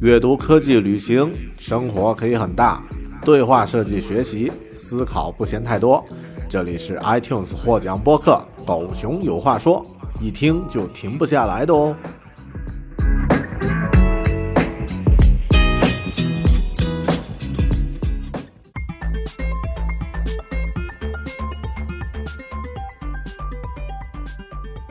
[0.00, 2.82] 阅读、科技、旅行，生活可以很大。
[3.20, 6.02] 对话设计学习，思考不嫌太多。
[6.48, 9.84] 这里是 iTunes 获奖播客《狗熊有话说》，
[10.24, 11.94] 一听就停不下来的哦。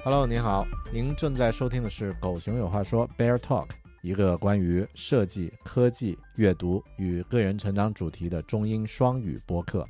[0.04, 3.66] Hello，您好，您正在收听的是《狗熊有话说》Bear Talk，
[4.02, 9.86] 一个关于设计、科技、阅读与个人成长主题的中英双语播客。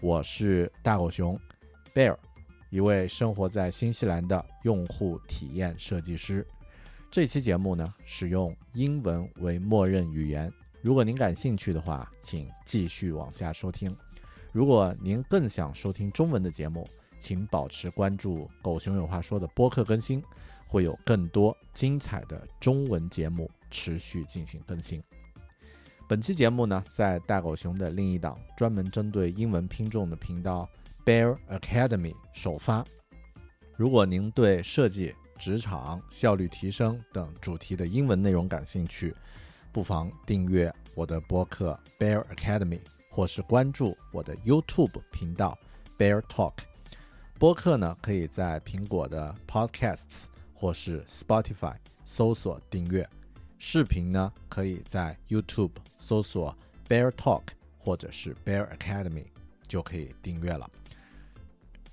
[0.00, 1.38] 我是大狗熊
[1.92, 2.16] Bear，
[2.70, 6.46] 一位生活在新西兰的用户体验设计师。
[7.10, 10.52] 这期节目呢，使用英文为默认语言。
[10.80, 13.94] 如果您感兴趣的话，请继续往下收听。
[14.52, 20.22] 如果您更想收听中文的节目，请保持关注“狗熊有话说”的播客更新，
[20.70, 25.02] 会有更多精彩的中文节目持续进行更新。
[26.08, 30.68] 本期节目呢，在大狗熊的另一档专门针对英文拼众的频道
[31.04, 32.84] Bear Academy 首发。
[33.76, 39.12] 如果您对设计、职场、效率提升等主题的英文内容感兴趣，
[39.72, 45.58] 不妨订阅我的播客 Bear Academy，或是关注我的 YouTube 频道
[45.98, 46.52] Bear Talk。
[47.38, 50.26] 播客呢，可以在苹果的 Podcasts
[50.60, 53.02] 或是 Spotify 搜索订阅；
[53.58, 56.54] 视频呢，可以在 YouTube 搜索
[56.86, 57.44] Bear Talk
[57.78, 59.24] 或者是 Bear Academy
[59.66, 60.70] 就可以订阅了。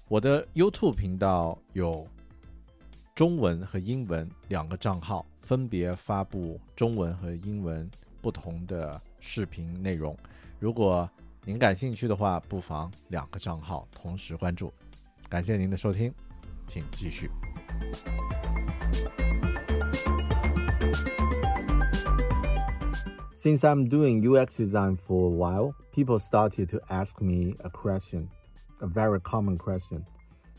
[0.10, 2.06] 我的 YouTube 频道有
[3.16, 7.90] 中文和英文两个账号，分别发布中文和英文
[8.22, 10.14] 不同的视频内容。
[10.60, 11.10] 如果
[11.46, 14.74] 您感兴趣的话，不妨两个账号同时关注。
[15.30, 16.14] 感谢您的收听，
[16.68, 17.30] 请继续。
[23.36, 28.30] Since I'm doing UX design for a while, people started to ask me a question,
[28.82, 30.06] a very common question.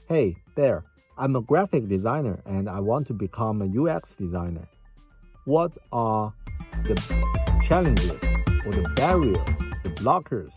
[0.09, 0.85] Hey, there,
[1.19, 4.67] I'm a graphic designer and I want to become a UX designer.
[5.45, 6.33] What are
[6.85, 6.95] the
[7.67, 8.23] challenges
[8.65, 9.37] or the barriers,
[9.83, 10.55] the blockers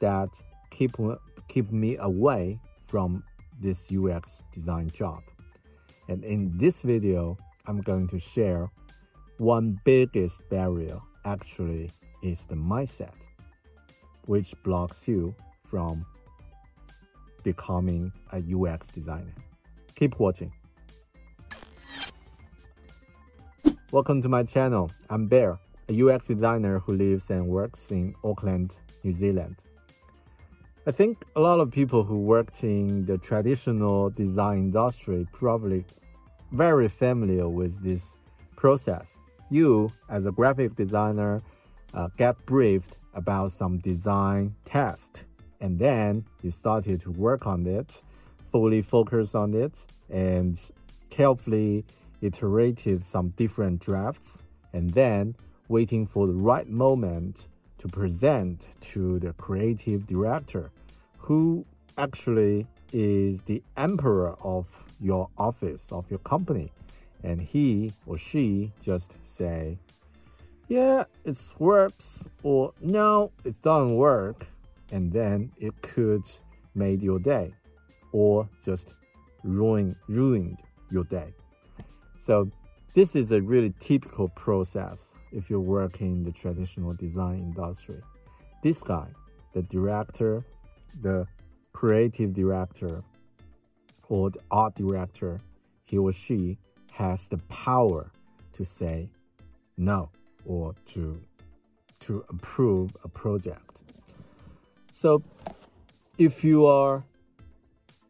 [0.00, 0.28] that
[0.70, 0.96] keep
[1.48, 3.22] keep me away from
[3.60, 5.22] this UX design job.
[6.10, 7.38] And in this video,
[7.68, 8.68] I'm going to share
[9.38, 13.14] one biggest barrier actually is the mindset,
[14.26, 16.04] which blocks you from
[17.44, 19.36] becoming a UX designer.
[19.94, 20.52] Keep watching.
[23.92, 24.90] Welcome to my channel.
[25.10, 29.58] I'm Bear, a UX designer who lives and works in Auckland, New Zealand.
[30.88, 35.84] I think a lot of people who worked in the traditional design industry probably
[36.50, 38.16] very familiar with this
[38.56, 39.18] process.
[39.50, 41.42] You, as a graphic designer,
[41.94, 45.24] uh, get briefed about some design task,
[45.60, 48.02] and then you started to work on it,
[48.52, 50.58] fully focus on it, and
[51.10, 51.84] carefully
[52.20, 55.34] iterated some different drafts, and then
[55.68, 60.70] waiting for the right moment to present to the creative director,
[61.18, 61.64] who
[61.96, 64.66] actually is the emperor of
[65.00, 66.72] your office, of your company.
[67.22, 69.78] And he or she just say,
[70.68, 74.46] yeah, it works, or no, it doesn't work.
[74.92, 76.22] And then it could
[76.74, 77.52] made your day
[78.12, 78.94] or just
[79.42, 80.58] ruin, ruined
[80.90, 81.32] your day.
[82.18, 82.50] So
[82.94, 88.00] this is a really typical process if you work in the traditional design industry.
[88.62, 89.06] This guy,
[89.54, 90.44] the director,
[91.00, 91.26] the
[91.72, 93.02] creative director,
[94.10, 95.40] or the art director,
[95.84, 96.58] he or she
[96.92, 98.10] has the power
[98.52, 99.08] to say
[99.78, 100.10] no
[100.44, 101.22] or to
[102.00, 103.82] to approve a project.
[104.92, 105.22] So
[106.18, 107.04] if you are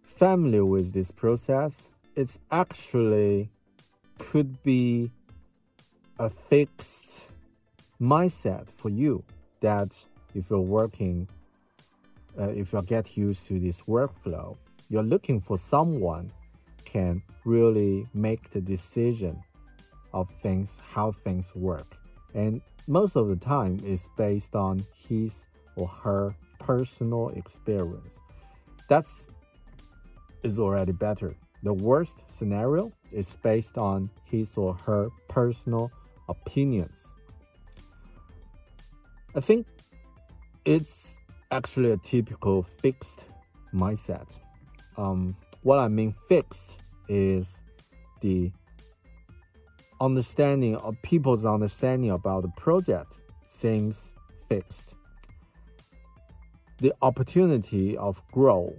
[0.05, 3.51] familiar with this process, it's actually
[4.19, 5.11] could be
[6.19, 7.31] a fixed
[8.01, 9.25] mindset for you
[9.61, 11.29] that if you're working,
[12.39, 14.57] uh, if you get used to this workflow,
[14.91, 16.33] you're looking for someone
[16.85, 19.41] can really make the decision
[20.13, 21.97] of things, how things work.
[22.35, 25.47] And most of the time is based on his
[25.77, 28.21] or her personal experience.
[28.89, 29.29] That's
[30.43, 31.37] is already better.
[31.63, 35.93] The worst scenario is based on his or her personal
[36.29, 37.15] opinions.
[39.37, 39.67] I think
[40.65, 41.21] it's
[41.51, 43.27] actually a typical fixed
[43.73, 44.27] mindset.
[45.01, 46.77] Um, what I mean fixed
[47.09, 47.63] is
[48.21, 48.53] the
[49.99, 53.15] understanding of people's understanding about the project
[53.49, 54.13] seems
[54.47, 54.95] fixed.
[56.81, 58.77] The opportunity of grow,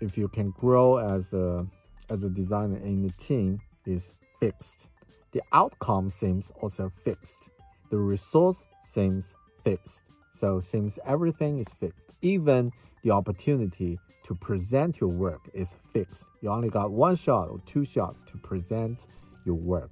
[0.00, 1.64] if you can grow as a
[2.08, 4.10] as a designer in the team, is
[4.40, 4.88] fixed.
[5.30, 7.50] The outcome seems also fixed.
[7.90, 10.02] The resource seems fixed.
[10.40, 12.06] So seems everything is fixed.
[12.22, 12.72] Even
[13.02, 16.24] the opportunity to present your work is fixed.
[16.40, 19.04] You only got one shot or two shots to present
[19.44, 19.90] your work.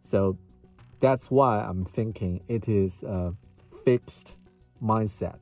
[0.00, 0.38] So
[1.00, 3.34] that's why I'm thinking it is a
[3.84, 4.36] fixed
[4.80, 5.40] mindset.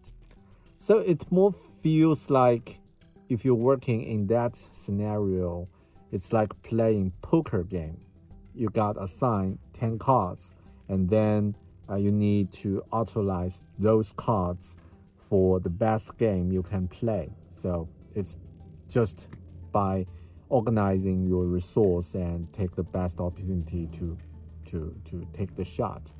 [0.79, 2.81] So it more feels like
[3.29, 5.69] if you're working in that scenario,
[6.13, 8.01] it's like playing poker game.
[8.55, 10.55] You got assigned 10 cards
[10.89, 11.57] and then
[11.89, 14.77] uh, you need to utilize those cards
[15.29, 17.31] for the best game you can play.
[17.49, 18.37] So it's
[18.89, 19.29] just
[19.73, 20.07] by
[20.49, 24.17] organizing your resource and take the best opportunity to
[24.67, 26.13] to to take the shot.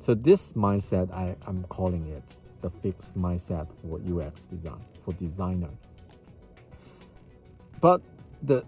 [0.00, 2.24] So this mindset I, I'm calling it
[2.60, 5.70] the fixed mindset for UX design, for designer.
[7.80, 8.02] But
[8.42, 8.64] the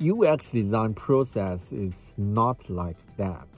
[0.00, 3.48] UX design process is not like that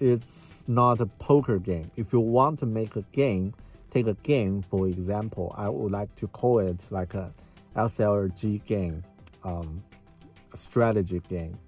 [0.00, 1.90] it's not a poker game.
[1.96, 3.54] If you want to make a game,
[3.90, 5.54] take a game for example.
[5.56, 7.32] I would like to call it like a
[7.76, 9.04] SLG game,
[9.44, 9.82] um,
[10.52, 11.58] a strategy game,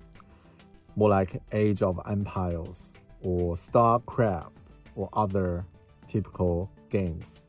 [0.97, 4.53] more like Age of Empires or StarCraft
[4.97, 5.65] or other
[6.07, 7.45] typical games.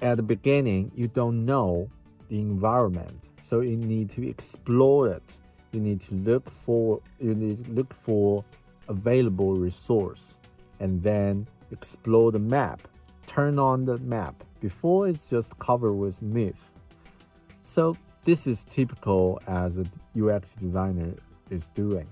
[0.00, 1.90] At the beginning, you don't know
[2.28, 5.38] the environment, so you need to explore it.
[5.72, 8.44] You need to look for you need to look for
[8.90, 10.40] available resource
[10.80, 12.86] and then explore the map,
[13.26, 16.72] turn on the map before it's just covered with myth.
[17.62, 19.86] So this is typical as a
[20.20, 21.14] UX designer
[21.48, 22.08] is doing.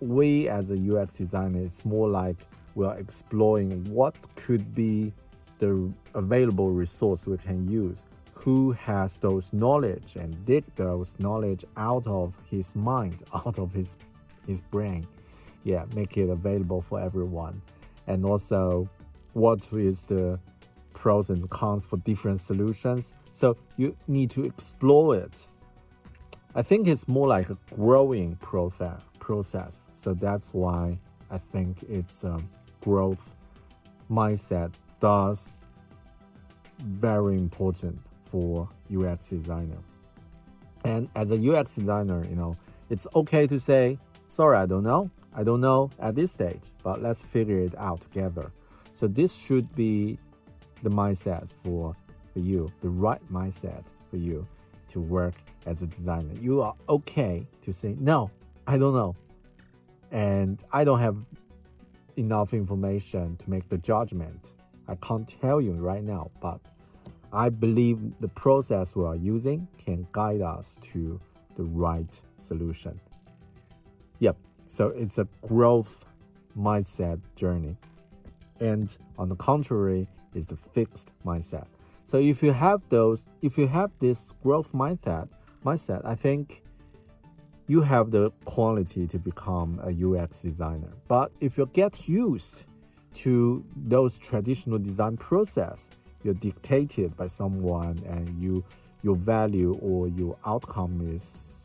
[0.00, 2.36] We as a UX designer is more like
[2.74, 5.12] we are exploring what could be
[5.58, 8.06] the available resource we can use.
[8.34, 13.96] Who has those knowledge and dig those knowledge out of his mind, out of his
[14.46, 15.06] his brain
[15.64, 17.62] yeah, make it available for everyone.
[18.06, 18.88] And also,
[19.32, 20.38] what is the
[20.92, 23.14] pros and cons for different solutions?
[23.32, 25.48] So you need to explore it.
[26.54, 29.00] I think it's more like a growing process.
[29.18, 29.86] Process.
[29.94, 30.98] So that's why
[31.30, 32.40] I think it's a
[32.80, 33.34] growth
[34.10, 35.58] mindset does
[36.78, 39.78] very important for UX designer.
[40.84, 42.56] And as a UX designer, you know,
[42.90, 45.10] it's okay to say, sorry, I don't know.
[45.34, 48.52] I don't know at this stage, but let's figure it out together.
[48.92, 50.18] So this should be
[50.82, 51.96] the mindset for,
[52.32, 54.46] for you, the right mindset for you
[54.88, 55.34] to work
[55.66, 56.34] as a designer.
[56.40, 58.30] You are okay to say, no,
[58.66, 59.16] I don't know.
[60.12, 61.16] And I don't have
[62.16, 64.52] enough information to make the judgment.
[64.86, 66.60] I can't tell you right now, but
[67.32, 71.20] I believe the process we are using can guide us to
[71.56, 73.00] the right solution.
[74.20, 74.36] Yep,
[74.68, 76.04] so it's a growth
[76.56, 77.76] mindset journey.
[78.60, 81.66] And on the contrary, is the fixed mindset.
[82.04, 85.28] So if you have those, if you have this growth mindset,
[85.64, 86.62] mindset, I think
[87.66, 90.92] you have the quality to become a UX designer.
[91.08, 92.64] But if you get used
[93.14, 95.88] to those traditional design process,
[96.22, 98.64] you're dictated by someone and you
[99.02, 101.63] your value or your outcome is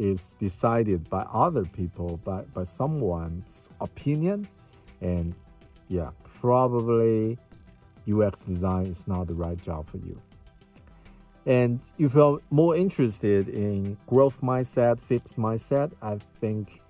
[0.00, 4.48] is decided by other people, by, by someone's opinion.
[5.02, 5.34] And
[5.88, 7.38] yeah, probably
[8.10, 10.20] UX design is not the right job for you.
[11.44, 16.80] And if you're more interested in growth mindset, fixed mindset, I think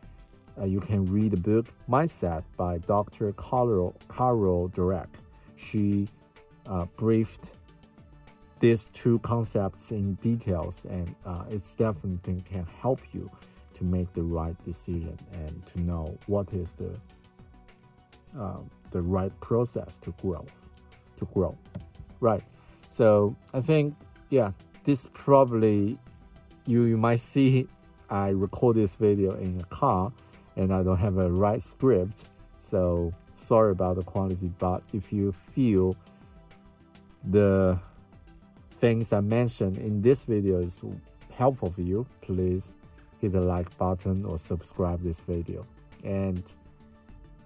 [0.60, 3.32] uh, you can read the book Mindset by Dr.
[3.32, 5.08] Carol, Carol Dweck.
[5.56, 6.08] She
[6.66, 7.50] uh, briefed
[8.60, 13.30] these two concepts in details, and uh, it's definitely can help you
[13.74, 16.94] to make the right decision and to know what is the
[18.38, 18.60] uh,
[18.92, 20.46] the right process to grow,
[21.16, 21.56] to grow,
[22.20, 22.44] right?
[22.88, 23.96] So I think
[24.28, 24.52] yeah,
[24.84, 25.98] this probably
[26.66, 27.66] you you might see
[28.10, 30.12] I record this video in a car
[30.56, 32.24] and I don't have a right script.
[32.58, 35.96] So sorry about the quality, but if you feel
[37.24, 37.78] the
[38.80, 40.82] things I mentioned in this video is
[41.32, 42.74] helpful for you, please
[43.20, 45.66] hit the like button or subscribe this video.
[46.02, 46.42] And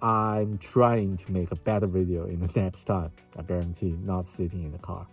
[0.01, 3.11] I'm trying to make a better video in the next time.
[3.37, 5.07] I guarantee not sitting in the car.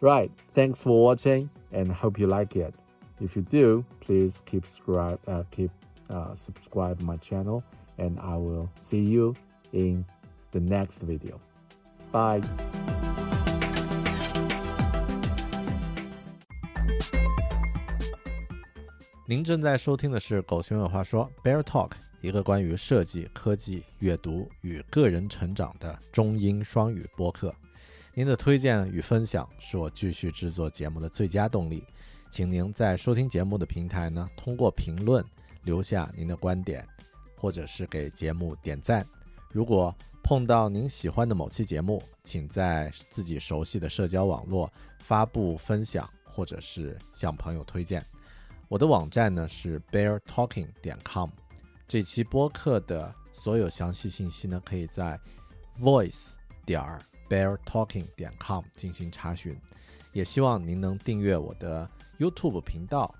[0.00, 2.74] Right, thanks for watching and hope you like it.
[3.20, 5.70] If you do, please keep subscribe, uh, keep
[6.10, 7.62] uh, subscribe my channel,
[7.98, 9.36] and I will see you
[9.72, 10.04] in
[10.50, 11.40] the next video.
[12.10, 12.42] Bye.
[19.32, 27.54] 您正在收听的是《狗熊有话说》Bear Talk，一个关于设计、科技、阅读与个人成长的中英双语播客。
[28.12, 31.82] 您的推荐与分享是我继续制作节目的最佳动力。
[32.30, 35.24] 请您在收听节目的平台呢，通过评论
[35.62, 36.86] 留下您的观点，
[37.34, 39.02] 或者是给节目点赞。
[39.50, 48.04] 如果碰到您喜欢的某期节目，请在自己熟悉的社交网络发布分享，或者是向朋友推荐。
[48.72, 51.28] 我的网站呢是 beartalking 点 com。
[51.86, 55.20] 这期播客的所有详细信息呢，可以在
[55.78, 56.32] voice
[56.64, 56.82] 点
[57.28, 59.54] beartalking 点 com 进行查询。
[60.14, 61.86] 也希望您能订阅我的
[62.18, 63.14] YouTube 频道，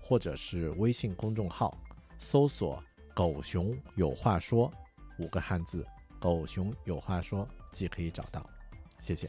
[0.00, 1.76] 或者是微信公众号，
[2.20, 2.80] 搜索
[3.16, 4.72] “狗熊有话说”
[5.18, 5.84] 五个汉字
[6.22, 8.48] ，“狗熊有话说”即可以找到。
[9.00, 9.28] 谢谢。